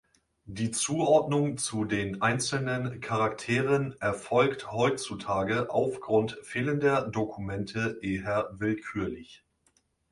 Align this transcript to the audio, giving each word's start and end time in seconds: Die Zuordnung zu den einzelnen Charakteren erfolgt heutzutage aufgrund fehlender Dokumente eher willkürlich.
Die 0.47 0.71
Zuordnung 0.71 1.57
zu 1.57 1.85
den 1.85 2.23
einzelnen 2.23 3.01
Charakteren 3.01 3.93
erfolgt 4.01 4.71
heutzutage 4.71 5.69
aufgrund 5.69 6.39
fehlender 6.41 7.03
Dokumente 7.07 7.99
eher 8.01 8.49
willkürlich. 8.53 9.43